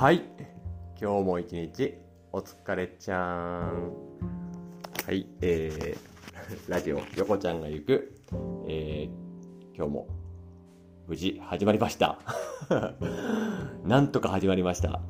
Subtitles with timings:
[0.00, 0.22] はい。
[0.98, 1.94] 今日も一日
[2.32, 3.92] お疲れちゃん。
[5.04, 5.98] はいえー、
[6.72, 8.14] ラジオ横ちゃんが行く、
[8.66, 10.08] えー、今日も
[11.06, 12.18] 無事始まりました。
[13.84, 15.02] なんとか始まりました。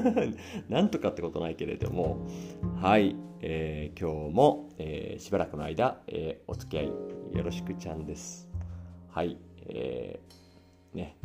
[0.70, 2.26] なんとかってことないけれども。
[2.80, 6.86] はい、えー、今日も、えー、しばらくの間、えー、お付き合い
[7.36, 8.48] よろしくちゃんです。
[9.10, 9.36] はい
[9.66, 11.18] えー、ね。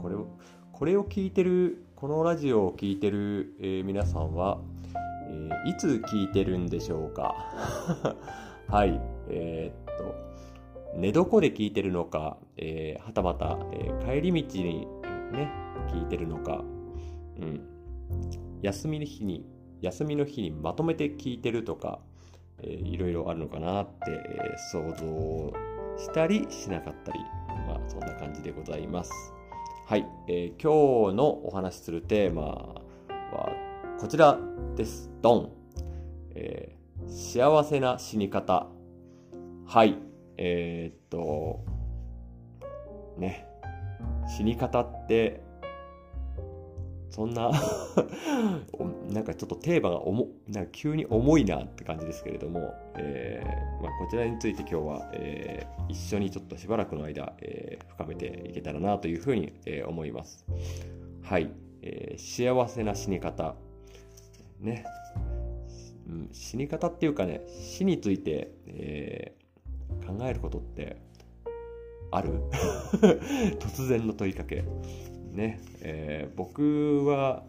[0.00, 0.28] これを
[0.72, 4.58] これを聞いてるこのラジオを聴いてる、えー、皆さんは、
[5.30, 7.34] えー、いつ聞いてるんでしょうか？
[8.68, 9.00] はい、
[9.30, 10.14] えー、っと、
[10.98, 14.86] 寝床で聞いてるのか、え、はたまた、え、帰り道に
[15.32, 15.50] ね、
[15.88, 16.62] 聞いてるのか、
[17.40, 17.60] うん、
[18.60, 19.46] 休みの日に、
[19.80, 22.00] 休みの日にまとめて聞いてるとか、
[22.58, 25.52] えー、いろいろあるのかなって、え、想像
[25.96, 27.18] したりしなかったり、
[27.66, 29.35] まあそんな感じでございます。
[29.88, 33.52] はい、えー、今日のお話しするテーマは
[34.00, 34.36] こちら
[34.74, 35.12] です。
[35.22, 35.52] ドン、
[36.34, 38.66] えー、幸せな死に方。
[39.64, 39.96] はい、
[40.38, 41.64] えー、っと、
[43.16, 43.46] ね、
[44.26, 45.40] 死に方って
[47.08, 47.52] そんな
[49.08, 60.44] なんかちょっとテーマが重なんか急に重いなって感じですけれども、えーまあ、こちらについて今日は、えー、一緒にちょっとしばらくの間、え、深めていけたらなというふうに、え、思います。
[61.22, 61.50] はい、
[61.82, 63.54] えー、幸せな死に方。
[64.60, 64.84] ね、
[66.06, 70.98] うん、死に方っていうかね、死について、えー、考えることって
[72.10, 72.42] ある？
[73.60, 74.64] 突然の問いかけ。
[75.32, 77.44] ね、えー、僕は、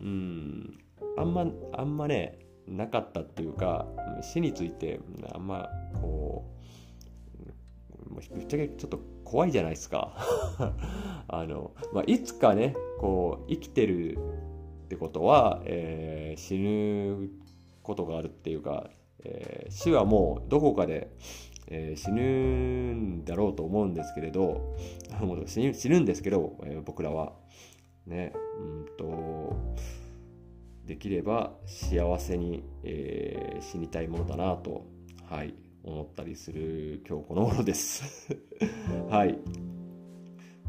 [0.00, 0.78] うん、
[1.16, 3.86] あんま、あんまね、なかったっていうか、
[4.22, 5.00] 死について、
[5.32, 5.68] あんま、
[6.00, 6.58] こう、
[8.14, 10.14] ぶっちゃけちょっと怖いじゃないですか。
[11.28, 14.16] あの、まあ、いつかね、こう、生きてる
[14.86, 17.28] ってことは、えー、死ぬ
[17.82, 18.88] ことがあるっていうか、
[19.24, 21.10] えー、死はもうどこかで、
[21.66, 24.74] えー、死ぬんだろうと思うんですけれど、
[25.44, 27.34] 死死ぬんですけど、え、僕らは。
[28.06, 29.54] ね、うんと、
[30.86, 34.86] できれば幸せに、え、死にたいものだなと、
[35.26, 35.52] はい、
[35.88, 38.36] 思ったりする今日この頃です。
[39.08, 39.38] はい。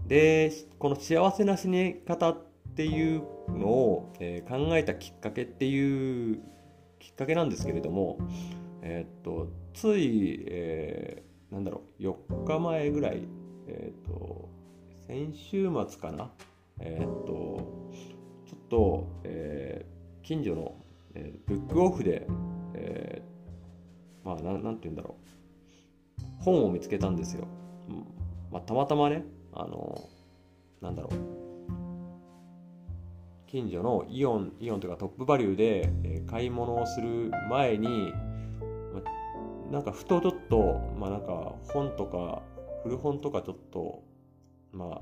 [0.08, 2.38] で、この幸せな死に方っ
[2.76, 6.42] ていうのを、えー、考えたきっかけっていう
[7.00, 8.18] きっかけなんですけれども、
[8.82, 13.28] えー、っと、つい、えー、なんだろう、4日前ぐらい、
[13.68, 14.50] えー、っと、
[15.08, 16.32] 先週末かな、
[16.80, 17.92] えー、っと、
[18.46, 20.76] ちょっと、えー、近所の、
[21.14, 22.26] えー、ブックオフで、
[22.74, 23.29] えー、
[24.24, 25.16] まあな、なんて言うんだろ
[26.20, 27.48] う、本を見つけたんですよ。
[27.90, 28.06] うん
[28.52, 30.10] まあ、たまたまね、あの、
[30.82, 31.14] なんだろう、
[33.48, 38.14] 近所のイオン、イオンというかトップバリューで、え買い物をする前に、
[39.72, 42.42] なんかふとちょっと、まあなんか本とか、
[42.84, 44.04] 古本とかちょっと、
[44.72, 45.02] ま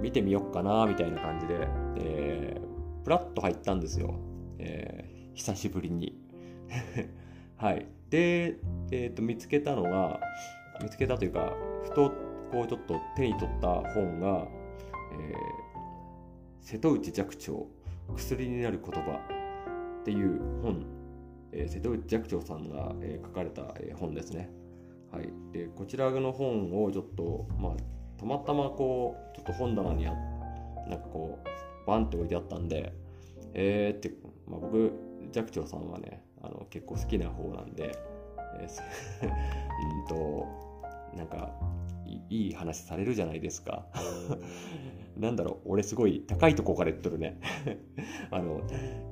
[0.00, 4.14] 見てみよっかな、みたいな感じで、えー、プラッと入ったんですよ。
[4.58, 6.16] えー、久しぶりに。
[7.56, 7.86] はい。
[8.10, 8.56] で、
[8.90, 10.20] え、ー、と、見つけたのが、
[10.82, 11.52] 見つけたというか、
[11.84, 12.12] ふと、
[12.50, 14.48] こうちょっと手に取った本が、
[15.12, 15.36] えー、
[16.60, 17.66] 瀬戸内寂聴、
[18.16, 19.20] 薬になる言葉
[20.00, 20.84] っていう本
[21.52, 24.50] えー、瀬戸内寂聴さんが、えー、書かれた、えー、本ですね。
[25.12, 27.72] はい、でこちらの本をちょっと、まあ、
[28.16, 30.12] たまたまこうちょっと本棚にあ
[30.88, 32.92] なんかこうバンって置いてあったんで
[33.52, 34.12] えーって、
[34.46, 34.92] まあ、僕
[35.32, 37.96] 寂聴さんはねあの結構好きな方なんで、
[38.58, 39.28] えー、
[40.00, 40.46] うんと
[41.16, 41.52] なんか
[42.28, 43.86] いい話されるじゃないですか。
[45.16, 47.38] なんだろう、俺すごい高いとこから言っとるね。
[48.30, 48.62] あの、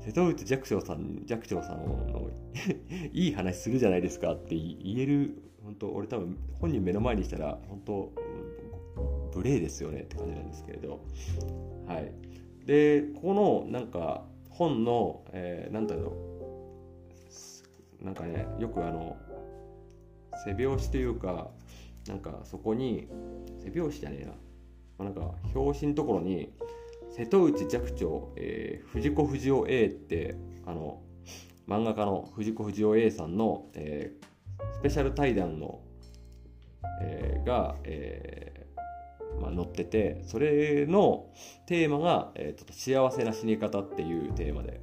[0.00, 2.30] 瀬戸内寂聴さん、寂聴さんの
[3.12, 8.12] いい話するじゃないですかって言える、本当俺多分本人目の前にしたら、本当
[9.36, 11.00] 無礼ですよねって感じなんですけれど。
[11.86, 12.12] はい。
[12.66, 16.27] で、このなんか本の、えー、なんだろう、
[18.00, 19.16] なんかね、よくあの、
[20.44, 21.50] 背拍子というか、
[22.08, 23.08] なんかそこに
[23.62, 24.36] 背拍子じゃねえな、ま
[25.00, 26.52] あ、なんか表紙のところに
[27.10, 30.36] 瀬戸内寂聴、えー、藤子不二雄 A って
[30.66, 31.02] あの
[31.68, 35.80] 漫画家の藤子不二雄 A さんの、えー、スペシャル対談の、
[37.02, 41.26] えー、が、えーまあ、載っててそれの
[41.66, 44.80] テーマが、えー、ちょっと幸せな死に方っていうテーマで、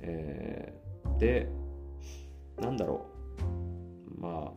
[0.00, 1.48] えー、で
[2.60, 3.06] なんだろ
[4.18, 4.20] う。
[4.20, 4.52] ま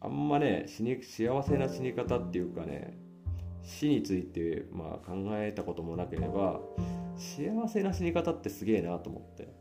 [0.00, 2.98] ああんまね死に幸せな死に方っていうかね
[3.62, 6.60] 死について、まあ、考えたこともなければ
[7.16, 9.52] 幸せな死に方ってすげえなと思って。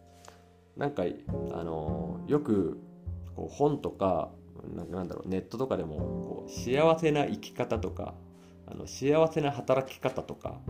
[0.78, 1.04] なんか
[1.52, 2.80] あのよく
[3.36, 4.32] こう本とか
[4.92, 8.14] なんだろうネットとかでもこう幸せな生き方とか
[8.66, 10.62] あの幸せな働き方とか、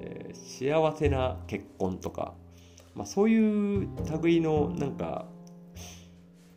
[0.00, 2.34] えー、幸せな結婚とか、
[2.94, 3.88] まあ、そういう
[4.22, 5.26] 類のなんか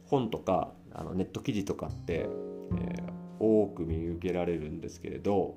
[0.05, 3.03] 本とかあのネット記事とかって、えー、
[3.39, 5.55] 多く見受けられるんですけれど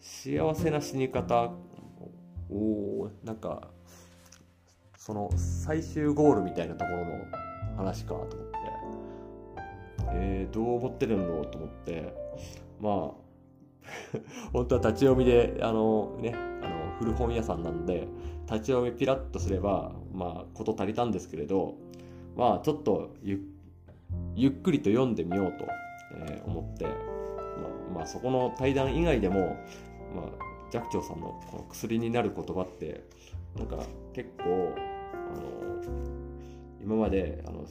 [0.00, 1.52] 幸せな死に方
[2.50, 3.68] をなんか
[4.96, 7.24] その最終ゴールみたいなところの
[7.76, 8.58] 話かと思って。
[10.10, 12.14] えー、どう思ってるんのと思って。
[12.80, 13.28] まあ
[14.52, 16.34] 本当は立ち読みであのね
[16.98, 18.08] 古本屋さんなんで
[18.46, 21.74] 立ち読みピラッとすればまあ事足りたんですけれど
[22.36, 23.40] まあちょっとゆ
[24.34, 25.66] ゆっくりと読んでみようと、
[26.46, 26.94] 思って、まあ、
[27.96, 29.56] まあ、そこの対談以外でも、
[30.14, 33.04] まあ、寂聴さんのこの薬になる言葉って
[33.56, 33.84] なんか
[34.14, 34.74] 結構
[35.34, 35.82] あの
[36.80, 37.66] 今まであの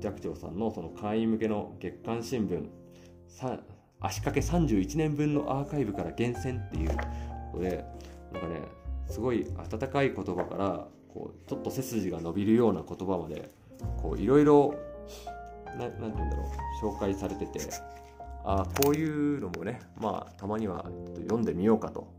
[0.00, 2.68] 寂聴さんのその会員向けの月刊新聞
[4.00, 6.90] 足掛け31年分のアーカイブから厳選っていう
[7.52, 7.84] ことで
[8.32, 8.62] なんかね
[9.08, 13.50] すごい温かい言葉からこうちょっと背筋が伸びるような言葉まで
[14.02, 14.74] こういろいろ
[15.78, 16.44] 何て言うんだろ
[16.82, 17.60] う紹介されてて
[18.44, 22.12] ああこういうのもねまあたまにはちょっと読んでみようかと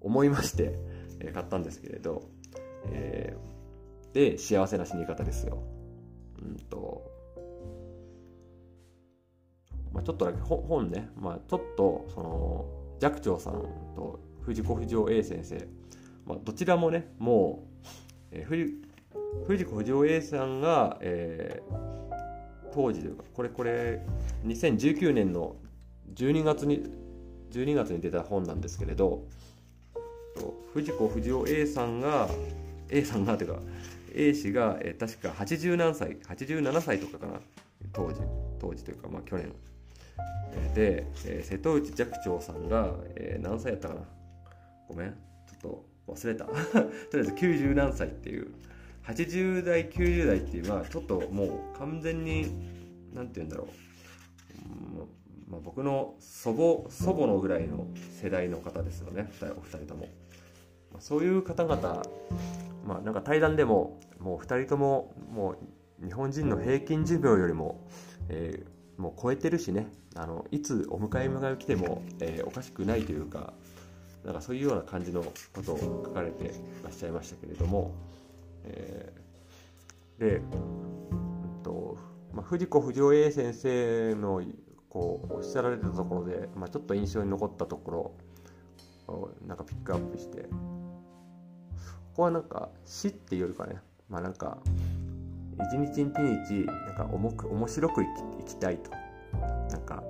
[0.00, 0.78] 思いまして、
[1.18, 2.28] え買ったんですけれど、
[2.90, 5.62] えー、で幸せな死に方ですよ。
[6.42, 7.10] うんと
[9.94, 12.66] まあ、ちょっとだけ本ね、まあ、ちょっとその
[13.00, 13.54] 寂聴さん
[13.94, 15.66] と藤子不二雄 A 先生、
[16.26, 17.86] まあ、どちらもねもう、
[18.32, 24.00] えー、藤子不二雄 A さんが、えー、当時というかこれこれ
[24.44, 25.56] 2019年の
[26.14, 26.84] 12月に
[27.50, 29.24] 12月に出た本なんですけれど
[30.72, 32.28] 藤子不二雄 A さんが
[32.88, 33.60] A さんがというか
[34.14, 37.40] A 氏が、えー、確か80何歳87歳とかかな
[37.92, 38.20] 当時
[38.60, 39.52] 当時というかまあ去年。
[40.74, 44.00] で、えー、瀬戸内寂聴さんが、えー、何歳やったかな
[44.88, 45.10] ごめん。
[45.10, 45.14] ちょ
[45.56, 46.44] っと忘れた。
[46.46, 48.54] とりあえず90何歳っていう。
[49.06, 52.46] 80代90代っていうのはちょっともう完全に
[53.12, 53.68] 何て言うんだろ
[55.48, 57.86] う、まあ、僕の祖母祖母のぐらいの
[58.20, 59.30] 世代の方ですよね。
[59.56, 60.06] お二人とも、
[60.90, 62.02] まあ、そういう方々
[62.86, 65.56] まあなんか対談でももう2人ともも
[66.02, 67.86] う日本人の平均寿命よりも、
[68.30, 69.88] えー、もう超えてるしね。
[70.16, 73.52] あのいつお迎えが来ても、えー、おかしくないというか
[74.24, 77.94] なんかそういうような感じのことを書かれてらっしゃいましたけれども、
[78.64, 81.98] えー、で、うんと
[82.32, 84.42] まあ、藤子不二雄 A 先生の
[84.88, 87.90] こうおっしゃられたところで、まあ、ちょっと印象に残ったとこ
[89.08, 90.48] ろをなんかピックアップしてこ
[92.16, 93.76] こはなんか死っていうよりかね
[94.08, 94.58] まあなんか
[95.72, 98.90] 一日一日なんか重く面白く生きたいと。
[99.70, 100.02] なんか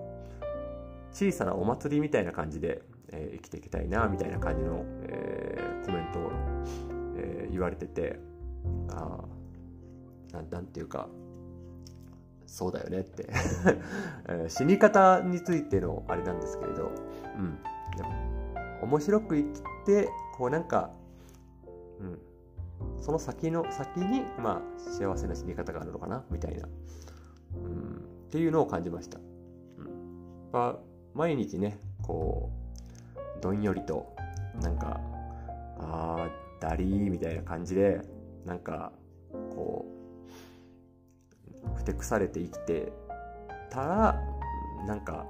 [1.13, 2.83] 小さなお祭りみたいな感じで、
[3.17, 6.33] えー、生きていきたいなみたいな感じの、えー、コメントを、
[7.17, 8.19] えー、言われてて
[8.91, 9.21] あ
[10.33, 11.09] ななんていうか
[12.47, 13.31] そうだよねって
[14.49, 16.91] 死に方についてのあれなんですけれど、
[17.39, 17.59] うん、
[17.97, 18.11] でも
[18.83, 20.91] 面白く生きてこうなんか、
[22.01, 22.19] うん、
[23.01, 26.69] その先の先に、まあ、幸せな死に方があるのかなみたいな、
[27.57, 29.19] うん、っていうのを感じました。
[29.19, 30.79] うん、ま、
[31.15, 32.64] 毎日ねこう
[33.45, 34.17] どんよりと
[34.63, 34.99] なんか
[35.79, 38.01] あーダリーみたいな感じで
[38.47, 38.91] なんか
[39.55, 39.85] こ
[41.63, 42.91] うふてくされて生きて
[43.71, 44.21] たら
[44.87, 45.27] なんか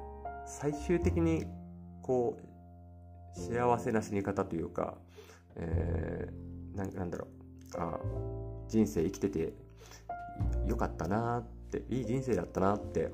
[0.47, 1.44] 最終的に
[2.02, 2.38] こ
[3.37, 4.94] う幸せな死に方というか、
[5.56, 7.26] えー、ななんだろ
[7.76, 7.99] うあ
[8.68, 9.54] 人生生きてて
[10.68, 11.42] よかったなっ
[11.73, 13.11] ていい人生だったなって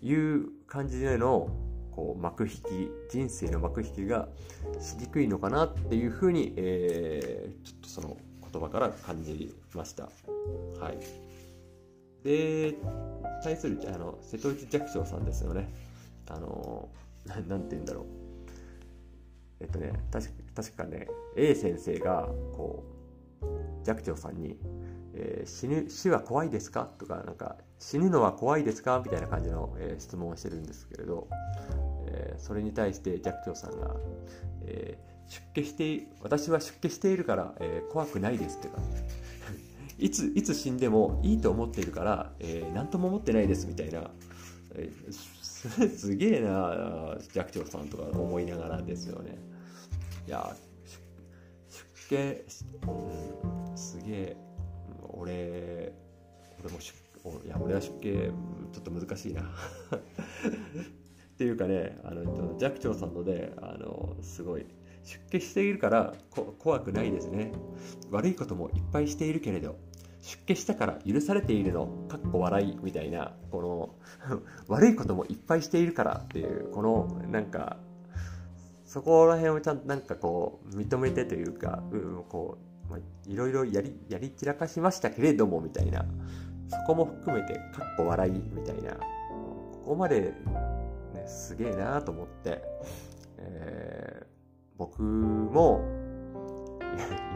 [0.00, 1.50] いう感じでの
[1.98, 2.62] こう幕引き
[3.10, 4.28] 人生の幕引きが
[4.78, 8.16] しにくいのかなっていうふうに、えー、ちょっとその
[8.52, 10.04] 言葉から感じました。
[10.04, 10.98] はい、
[12.22, 12.76] で
[13.42, 15.68] 対するあの瀬戸内寂聴さんですよね。
[16.30, 16.88] あの
[17.48, 18.04] なんて言うんだろう。
[19.58, 19.92] えっとね
[20.54, 22.84] 確かね A 先生がこ
[23.42, 24.56] う寂聴さんに、
[25.14, 26.88] えー、死ぬ死は怖いですか？
[26.96, 29.00] とかなんか死ぬのは怖いですか？
[29.04, 31.28] みたいな感じの、えー、質問をしてるんですけれど、
[32.08, 33.94] えー、それに対して寂聴さんが、
[34.66, 34.98] え
[35.54, 38.78] 出家して私は出家しているから、え怖くないですってか
[39.98, 44.10] いついつ死んでもいいと思っているから、えー、何とも思ってないですみたいな、
[44.74, 49.38] えすすげえな寂聴さんとか思いながらですよね。
[50.26, 50.54] いや
[52.08, 52.44] 出家、
[52.86, 54.36] うん、すげえ
[55.10, 55.92] 俺
[56.60, 56.92] 俺も出
[57.44, 58.30] いや俺は出家
[58.72, 59.42] ちょっと難しいな。
[59.92, 64.66] っていうかねあの寂聴さんのであのすごい
[65.04, 66.14] 出家しているから
[66.58, 67.52] 怖くないですね。
[68.10, 69.76] 悪いこともいっぱいしているけれど
[70.20, 73.94] 出家したから許されているのかっこ笑いみたいなこの
[74.68, 77.78] 悪いこともいっぱいしているからっていうこのなんか
[78.84, 82.58] そこら辺をちゃんとなんかこう認めてというか、うん、こ
[82.90, 86.06] う、いろいろやりやり散らかしましたけれどもみたいな。
[86.68, 92.62] そこも含めてかっこ笑いみたいなここまで、ね、すげえなと思って、
[93.38, 94.26] えー、
[94.76, 95.82] 僕も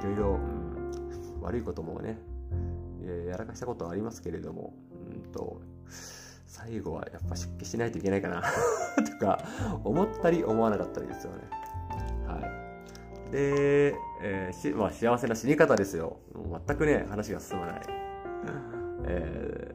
[0.01, 2.19] いろいろ、うん、悪いこともね
[3.29, 4.75] やらかしたことはありますけれども、
[5.11, 5.61] うんと、
[6.47, 8.43] 最後はやっぱ出家しないといけないかな
[9.11, 9.39] とか
[9.85, 11.39] 思ったり思わなかったりですよね。
[12.27, 12.39] は
[13.29, 13.31] い。
[13.33, 16.19] で、えー、しまあ、幸せな死に方ですよ。
[16.67, 18.82] 全くね、話が進まない。
[19.05, 19.75] え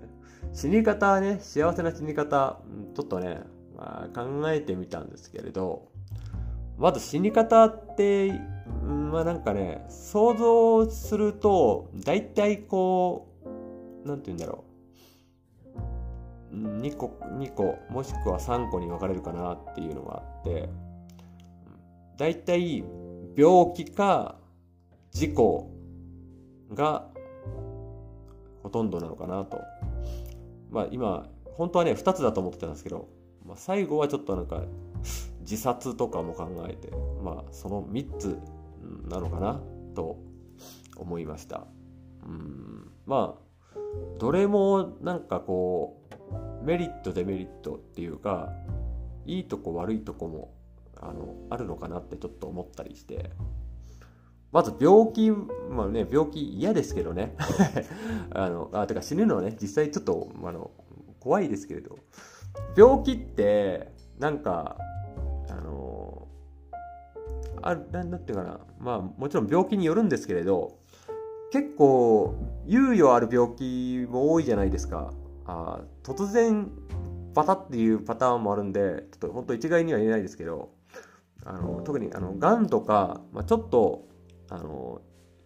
[0.52, 2.60] ー、死に方ね、幸せな死に方、
[2.96, 3.42] ちょっとね、
[3.76, 5.90] まあ、考えてみたんですけれど、
[6.78, 8.32] まず死に方って、
[8.84, 13.28] まあなんかね、想像すると、大体こ
[14.06, 14.68] う、なんて言うんだろう。
[16.56, 20.70] 2個、2個、もしくは3個に分かれるかなっていうのがあって、
[22.18, 22.84] 大体、
[23.36, 24.38] 病気か
[25.12, 25.72] 事故
[26.74, 27.08] が
[28.68, 29.62] ほとんどなのかなと。
[30.70, 33.08] まあ今、本当はね、2つだと思ってたんですけど、
[33.46, 34.62] まあ、最後はちょっとなんか、
[35.40, 36.92] 自殺とかも考えて、
[37.24, 38.38] まあ、その3つ
[39.08, 39.62] なのかな
[39.96, 40.18] と
[40.98, 41.66] 思いました。
[42.26, 43.80] うんまあ
[44.20, 46.02] どれもなんかこ
[46.62, 48.52] うメリットデメリットっていうか
[49.26, 50.54] いいとこ悪いとこも
[51.00, 53.32] あのあるのかなってちょっと思ったりして
[54.52, 57.36] まず病気まあね病気嫌ですけどね。
[58.32, 60.72] あのあてか死ぬのはね実際ちょっとあの
[61.20, 61.98] 怖いですけれど。
[62.76, 64.78] 病気ってなんか
[65.50, 66.28] あの、
[67.62, 68.60] あなんだっていうかな。
[68.80, 70.78] まあもちろん病気によるんですけれど
[71.52, 72.36] 結構
[72.68, 75.12] 猶予ある病気も多いじゃないですか。
[75.46, 76.70] あ突然
[77.34, 80.72] バタっていうパターンもあるんでちょっと本当一概には言えないですけど
[81.46, 84.08] あの特にあのがんとか、まあ、ちょっと
[84.50, 85.02] あの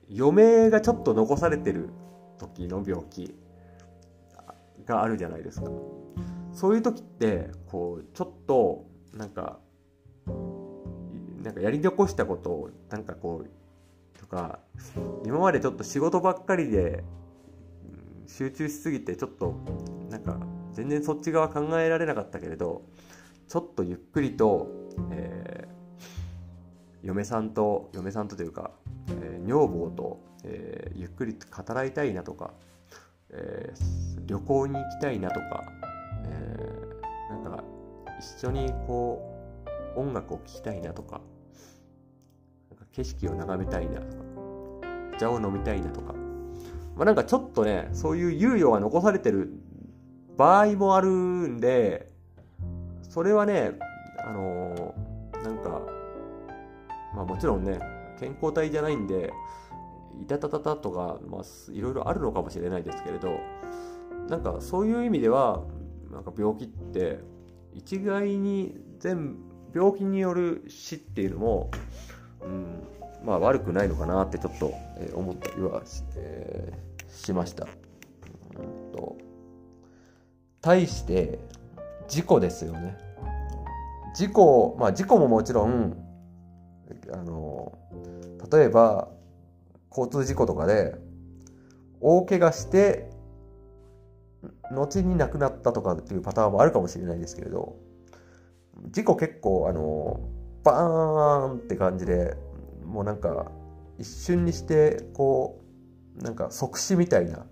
[0.10, 1.90] 余命がちょっと残されてる
[2.38, 3.36] 時の病気
[4.86, 5.70] があるじゃないですか。
[6.54, 9.60] そういう時ってこうちょっとなんか
[11.42, 14.60] なんかやり残したことをなんかこうとか
[15.26, 17.04] 今までちょっと仕事ばっかりで
[18.28, 19.56] 集中しすぎてちょっと
[20.10, 20.40] なんか
[20.74, 22.84] 全然そっち側考えられなかったけれど
[23.48, 24.70] ちょっとゆっくりと、
[25.12, 28.72] えー、嫁さんと嫁さんとというか、
[29.46, 32.54] 女房と、えー、ゆっくりと語らいたいなとか、
[33.30, 35.64] えー、旅行に行きたいなとか、
[36.26, 37.64] えー、なんか
[38.20, 39.22] 一緒にこ
[39.96, 41.22] う音楽を聴きたいなとか
[42.94, 44.24] 景色を眺めたいなとか、
[45.16, 46.14] お茶を飲みたいなとか、
[46.96, 49.50] まあ、なんかちょっとね、そういう猶予が残されてる
[50.38, 52.10] 場合もあるんで、
[53.10, 53.72] それはね、
[54.20, 55.82] あのー、なんか、
[57.16, 57.80] まあもちろんね、
[58.22, 59.34] 健康体じゃないんで、
[60.22, 63.40] いたたたたとか、まあ、いろいろあるのかもしれないですけれど、
[64.30, 65.64] なんかそういう意味では、
[66.12, 67.20] なんか病気って、
[67.74, 69.38] 一概に全
[69.74, 71.72] 病気による死っていうのも、
[72.42, 72.84] うん、
[73.26, 77.66] まあ悪くないのかなってちょっと、え、思ったりはし,、えー、しました。
[77.66, 79.18] うんと
[80.62, 81.40] 対して
[82.08, 82.98] 事故ですよね。
[84.14, 85.98] 事故、まあ事故ももちろん、
[87.14, 87.78] あの、
[88.52, 89.10] 例えば
[89.90, 90.96] 交通事故とかで
[92.00, 93.10] 大怪我して
[94.72, 97.76] 後に亡くなったとかっていうパターンもあるかもしれないですけれど
[98.90, 100.20] 事故結構あの
[100.64, 102.36] バーンって感じで
[102.86, 103.52] もうなんか
[104.00, 105.62] 一瞬にしてこ
[106.20, 107.46] うなんか即死みたいな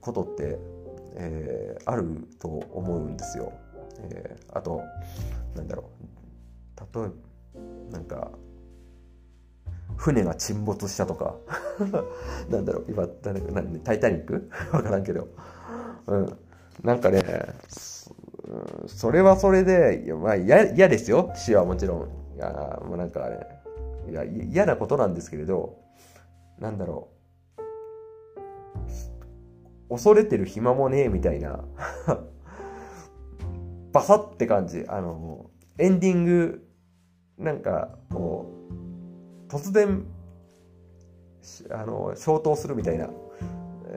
[0.00, 0.58] ことって、
[1.14, 3.52] えー、あると思うんですよ。
[4.00, 4.82] えー、あと
[5.56, 5.90] なんだろ
[6.76, 7.12] う例えば
[7.90, 8.30] なんか
[9.96, 11.36] 船が沈没したとか
[12.50, 13.06] なんだろう今
[13.52, 14.48] 何タイタニック？
[14.72, 15.28] わからんけど、
[16.06, 16.38] うん、
[16.82, 17.22] なんかね
[18.86, 22.08] それはそれで、まあ嫌ですよ、死はもちろん。
[22.36, 23.46] いや、もうなんかあれ、
[24.10, 25.78] いや、嫌なことなんですけれど、
[26.58, 27.10] なんだろ
[29.90, 29.90] う。
[29.90, 31.64] 恐れてる暇もねえみたいな。
[33.92, 34.84] バサって感じ。
[34.88, 36.67] あの、エンディング、
[37.38, 38.52] なんか、こ
[39.48, 40.04] う、突然、
[41.70, 43.08] あの、消灯するみたいな。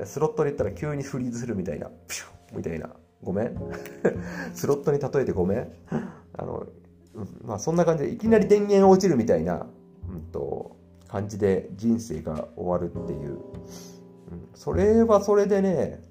[0.06, 1.88] スロットに行ったら急にフリーズするみたいな。
[2.08, 2.90] プシュみたいな。
[3.24, 3.58] ごめん。
[4.54, 5.72] スロットに例えてごめん。
[6.34, 6.66] あの、
[7.44, 9.68] まあそんな感じで、いきなり電源落ちるみたいな、
[10.10, 13.32] うんと、感じで人生が終わるっていう。
[13.32, 13.40] うん、
[14.54, 16.02] それはそれでね、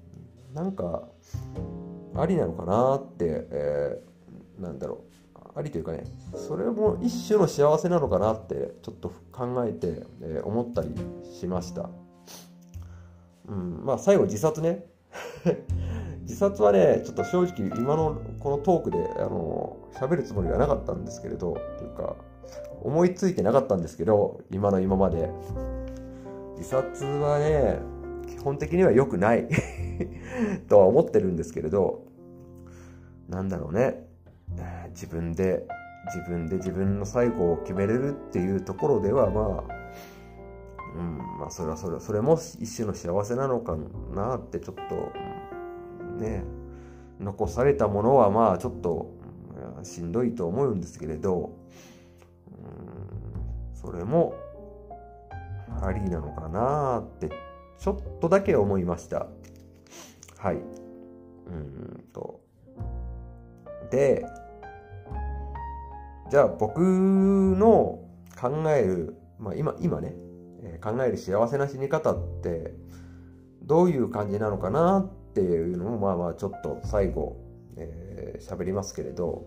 [0.53, 1.07] なんか、
[2.15, 5.10] ありなのかなって、えー、なんだろう。
[5.53, 6.05] ありというかね、
[6.35, 11.89] それも一種の幸せなのかなってちょっと考えて、えー、思ったりしました。
[13.47, 14.85] うん、まあ最後自殺ね。
[16.21, 22.15] 自殺はね、ちょっと正直今のこのトークで、あの、喋るつもりがなかったんですけれど、というか、
[22.81, 25.29] 思いついてなかったんですけど、今の今まで。
[26.55, 27.79] 自殺はね、
[28.27, 29.47] 基本的には良くない
[30.69, 32.03] とは思ってるんですけれど、
[33.27, 34.00] なんだろうね。
[34.91, 35.65] 自分で、
[36.13, 39.81] 自分で自分の最後を決めれるっていうところでは、まあ、
[40.95, 43.77] うん、まあ、それはそれ、それも一種の幸せなのか
[44.13, 45.11] なってちょっと、
[46.23, 46.43] ね、
[47.19, 49.11] 残されたものはまあちょっと
[49.83, 51.55] しんどいと思うんですけれど、
[52.47, 54.33] うん、それも
[55.81, 57.29] ありなのかなって
[57.79, 59.27] ちょっとだけ思いました。
[60.37, 60.55] はい。
[60.55, 60.59] う
[61.53, 62.41] んと。
[63.89, 64.25] で、
[66.31, 67.99] じゃあ僕の
[68.39, 70.15] 考える、まあ今、今ね、
[70.81, 72.73] 考える幸せな死に方って
[73.63, 79.45] どういう感じなのかなっていうのもまあまあちょっと最後えー、喋りますけれど。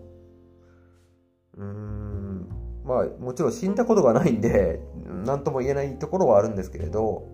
[1.57, 2.49] うーん
[2.83, 4.79] まあもちろん死んだことがないんで
[5.25, 7.27] 何とも言えないところはあるんですけれど。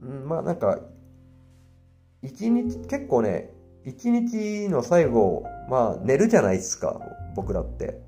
[0.00, 0.80] うんまあなんか
[2.22, 3.51] 一日結構ね
[3.84, 7.00] 一日の最後まあ寝るじゃないですか
[7.34, 8.00] 僕らって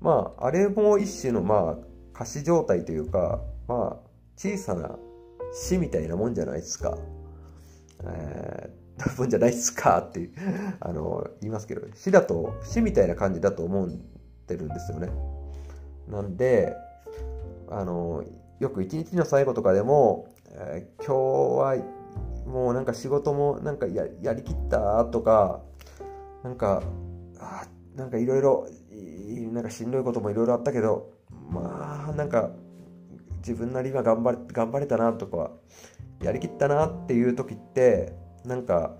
[0.00, 4.98] まああれも一種のまあ仮死状態というか、まあ、小さな
[5.54, 6.98] 死みたいなもんじゃないですか。
[8.04, 10.28] えー、もんじゃないっすかって
[10.80, 13.90] あの言いますけど、死だと、死みたいな感じだと思っ
[14.46, 15.08] てるんですよね。
[16.08, 16.76] なんで、
[17.70, 18.22] あの、
[18.58, 21.76] よく一日の最後とかでも、えー、今日は
[22.50, 25.04] もうなんか仕事もなんかやりきった？
[25.04, 25.62] とか、
[26.42, 26.82] なんか、
[27.38, 28.66] あなんかいろいろ、
[29.52, 31.12] なんかしんどいこともいろいろあったけど、
[31.48, 32.50] まあなんか
[33.38, 35.50] 自分なりは頑張れ頑張れたなとか
[36.22, 38.12] やりきったなっていう時って
[38.44, 38.96] なんか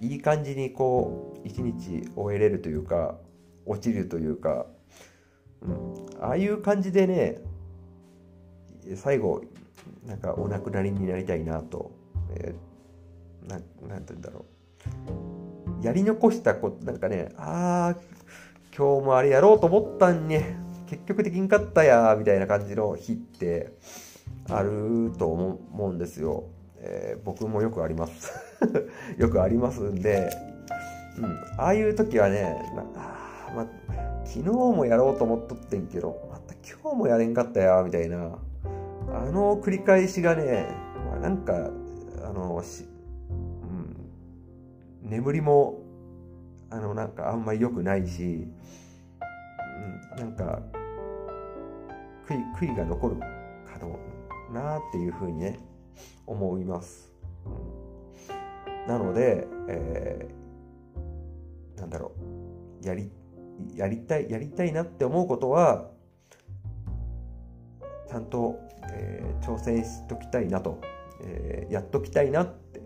[0.00, 3.16] いい感じにこう一日終えれるというか
[3.66, 4.66] 落ちるというか、
[5.62, 7.40] うん、ああいう感じでね
[8.96, 9.42] 最後
[10.06, 11.92] なんかお亡くなりになりたいなと、
[12.30, 14.44] えー、て言うんだろ
[15.80, 15.86] う。
[15.86, 18.00] やり残したことなんかねああ
[18.76, 20.38] 今日もあれやろうと思ったんに
[20.86, 23.72] 結局できんかったやみたいな感じの日って
[24.48, 25.58] あると思
[25.88, 26.44] うんですよ。
[26.78, 28.32] えー、僕もよくあります。
[29.16, 30.30] よくありますんで、
[31.18, 31.24] うん、
[31.58, 32.62] ああいう時はね、
[32.96, 33.66] あま
[34.24, 38.38] 昨日もやろうと思っとってんけど、また今日もやれんかったやみたいな、
[39.12, 40.66] あの繰り返しがね、
[41.10, 41.70] まあ、なんか、
[42.34, 42.84] の、し
[43.62, 43.64] う
[45.06, 45.80] ん、眠りも、
[46.70, 48.46] あの、なんかあんまり良くないし、
[50.12, 50.60] うん、なんか
[52.28, 53.26] 悔い悔いが残るか
[53.80, 53.98] の
[54.52, 55.58] なっていうふうにね
[56.26, 57.12] 思います、
[58.86, 62.86] なので、えー、なんだろう。
[62.86, 63.10] やり
[63.74, 65.90] やりたいやりたいなって思うことは
[68.08, 68.58] ちゃんと、
[68.92, 70.80] えー、挑戦しときたいなと、
[71.24, 72.80] えー、やっときたいなって。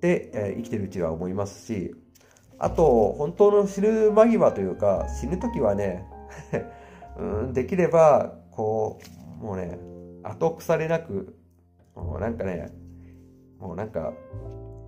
[0.00, 1.92] で、えー、生きてるうちは思いますし
[2.58, 6.04] あと、本当の死ぬ間際というか、死ぬ時はね
[7.18, 8.98] うん、できれば、こ
[9.40, 9.78] う、もうね、
[10.24, 11.36] 後腐れなく、
[11.94, 12.70] もうなんかね、
[13.58, 14.12] もうなんか、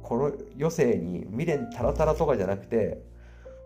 [0.03, 3.03] この余生に未練タラタラとかじゃなくて、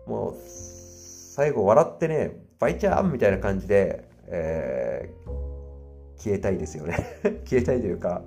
[0.05, 6.95] もう、最後笑ってね、バイチャーンみたいな感じで、えー、消えたいですよね。
[7.45, 8.21] 消えたいというか、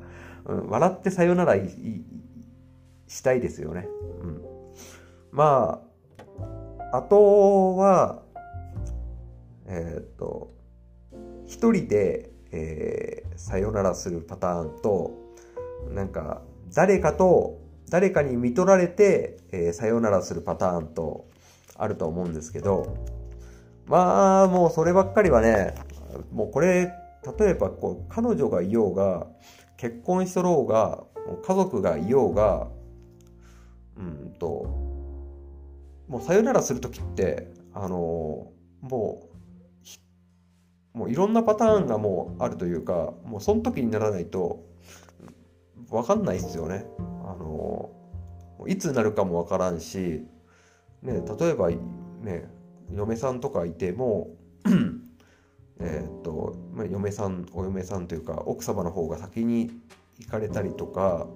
[0.48, 1.54] うん、笑ってさよなら
[3.06, 3.88] したいですよね。
[4.22, 4.42] うん。
[5.30, 5.82] ま
[6.90, 8.22] あ、あとは、
[9.66, 10.52] えっ、と、
[11.46, 15.12] 一人で、えー、さよならするパターンと、
[15.90, 16.42] なんか、
[16.74, 21.28] 誰かと、誰かに見取られて、えー、さよならするパターンと、
[21.78, 22.96] あると思うんですけど、
[23.86, 25.74] まあ、もうそればっかりはね、
[26.32, 26.92] もうこれ、
[27.38, 29.28] 例えばこう、彼女がいようが、
[29.78, 31.04] 結婚しとろうが、
[31.42, 32.68] 家族がいようが、
[33.96, 34.46] うんと、
[36.08, 39.28] もうさよならする時ってあのも
[40.94, 44.64] うもういろんなパターンがもうあるというかもうその時にならないと
[45.90, 46.86] 分かんないですよね。
[47.24, 47.90] あの
[48.66, 50.26] いつなるかも分からんし、
[51.02, 52.50] ね、例えば、ね、
[52.92, 54.30] 嫁さんとかいても
[55.80, 59.70] えっと、まあ、嫁さんお嫁さんというか奥様の方が先に
[60.18, 61.26] 行かれたりとか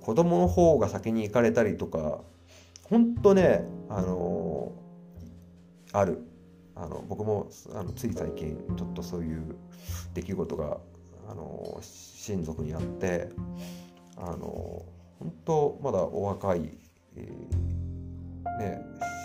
[0.00, 2.20] 子供の方が先に行かれたりとか
[2.84, 6.26] 本当ねあのー、ある。
[6.78, 9.56] あの僕もあのつい最近ちょっとそういう
[10.12, 10.76] 出来事が
[11.26, 13.30] あの親族にあって
[14.18, 14.84] あの
[15.18, 16.78] 本当まだお若い、
[17.16, 18.78] えー、ね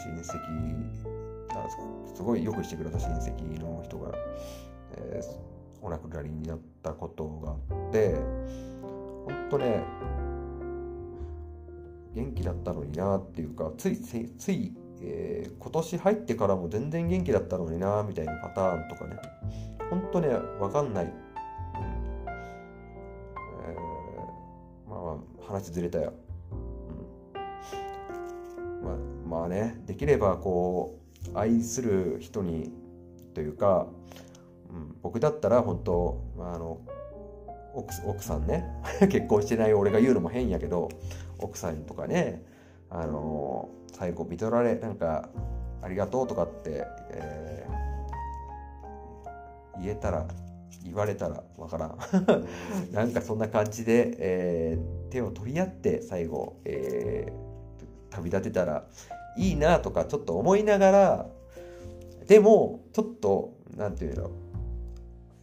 [0.05, 1.20] 親戚
[2.13, 4.11] すごいよくしてくれた親戚の人が、
[4.97, 8.15] えー、お亡くなりになったことがあって
[9.25, 9.83] 本当ね
[12.13, 19.15] 元気だったのになっていうかついつい、えー、今年入ってからも全然元気だったのになみたいなパターンとかね
[19.89, 21.11] 本当ね分かんない、うん
[23.63, 26.13] えー、まあまあ話ずれたよ、
[27.33, 31.00] うん、まあまあねできればこう
[31.33, 32.71] 愛する人に
[33.33, 33.87] というか、
[34.69, 36.81] うん、僕だったら本当あの
[38.05, 38.65] 奥さんね
[39.09, 40.89] 結婚してない俺が言うのも変やけど
[41.39, 42.43] 奥さんとかね
[42.89, 45.29] あの最後見とられなんか
[45.81, 50.27] ありがとうとかって、えー、言えたら
[50.83, 51.97] 言われたらわからん。
[52.91, 58.85] なんかそんな感じで、えー、手を取り合って最後、えー、旅立てたら
[59.37, 61.25] いいなとかちょっと思いながら
[62.27, 64.31] でもちょっと何て言うの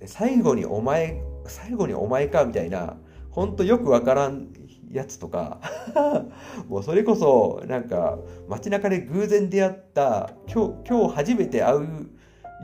[0.07, 2.96] 最後にお前最後にお前かみたいな
[3.31, 4.48] ほんとよくわからん
[4.90, 5.61] やつとか
[6.68, 12.11] もうそれこそなんか街中で偶然出会った今日今日初めて会う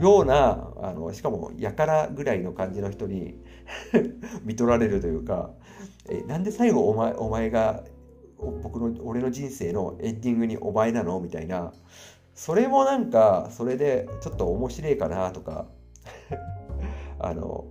[0.00, 3.36] ようなあのしかもやからぐらいの感じの人に
[4.42, 5.50] 見取られるというか
[6.08, 7.84] えなんで最後お前お前が
[8.50, 11.20] 僕の俺の人生のエンディングにお前なの？
[11.20, 11.72] みたいな。
[12.34, 15.66] それもなんかそれでちょっと面白いかなとか。
[17.20, 17.66] あの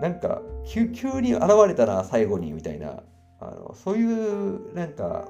[0.00, 0.86] なんか急
[1.20, 3.02] に現れたな最後にみたいな。
[3.40, 5.28] あのそういうなんか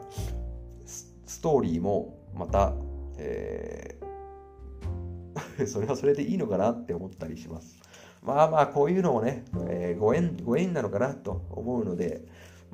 [0.87, 2.73] ストーリーもまた、
[3.17, 7.81] えー、 それはそれでいいのかなって思ったりします。
[8.23, 12.25] まあまあこういうのもね、えー、ご縁ご縁なのかなと思うので、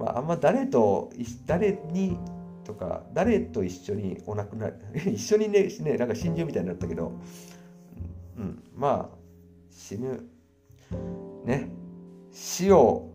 [0.01, 1.13] まあ、あんま誰と
[1.45, 2.19] 誰に
[2.65, 4.75] とか誰と一緒にお亡くなり
[5.15, 7.13] 一緒にねねなんか心中みたいになったけど、
[8.39, 9.17] うん、まあ
[9.71, 10.25] 死ぬ
[11.45, 11.69] ね
[12.33, 13.11] 死を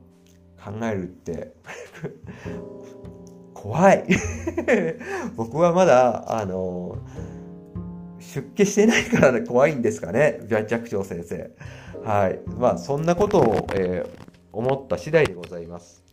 [0.63, 1.53] 考えるって
[3.53, 4.05] 怖い。
[5.35, 6.97] 僕はまだあの
[8.19, 11.49] 出家してないから怖いんですかね寂聴先生。
[12.03, 12.39] はい。
[12.59, 14.09] まあそんなことを、えー、
[14.53, 16.04] 思った次第でございます。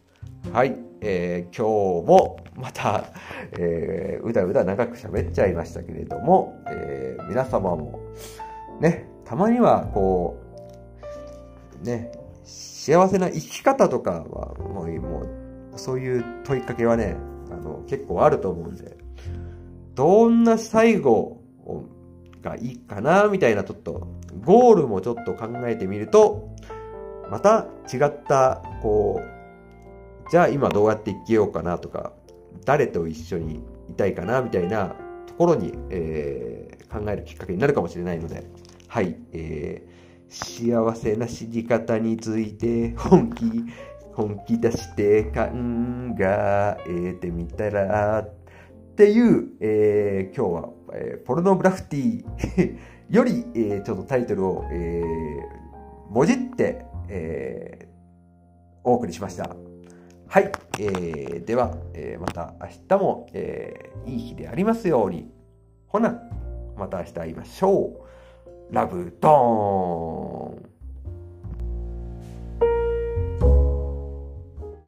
[0.50, 3.04] はい、えー、今日もまた、
[3.52, 8.00] えー、うだうだ長く喋っちゃいましたけれども、えー、皆様も
[8.80, 10.38] ねたまにはこ
[11.80, 12.12] うね
[12.44, 17.16] 幸せな生き方とかはもうもうそういう問いかけはね
[17.50, 18.98] あの結構あると思うんで
[19.94, 21.40] どんな最後
[22.42, 24.08] がいいかなみたいなちょっと
[24.44, 26.54] ゴールもちょっと考えてみると
[27.30, 29.41] また違ったこう
[30.32, 32.14] じゃあ今どうやって生きようかなとか
[32.64, 38.42] 誰と一緒にいたいかなみたいなところに、えー、考えるきっかけになるかもしれないので
[38.88, 39.92] はい、えー
[40.32, 43.44] 幸せな死に方について本気、
[44.14, 45.42] 本気出して考
[46.18, 48.34] えてみたら、っ
[48.96, 52.24] ていう、えー、今日は、えー、ポルノグラフティ
[53.10, 57.86] より、えー、ちょっとタイトルを、えー、もじって、えー、
[58.84, 59.71] お送りしました。
[60.32, 60.50] はい。
[60.78, 65.30] えー、では、えー、また明日も、えー、いい日でありますように。
[65.88, 66.22] ほな、
[66.74, 68.06] また明日会いましょ
[68.70, 68.74] う。
[68.74, 70.71] ラブドーン